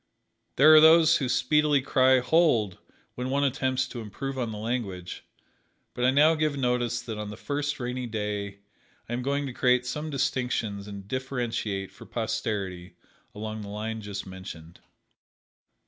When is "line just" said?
13.69-14.25